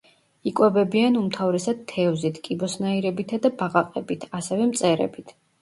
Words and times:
იკვებებიან 0.51 1.19
უმთავრესად 1.19 1.83
თევზით, 1.93 2.41
კიბოსნაირებითა 2.47 3.41
და 3.47 3.55
ბაყაყებით, 3.63 4.29
ასევე 4.41 4.71
მწერებით. 4.73 5.41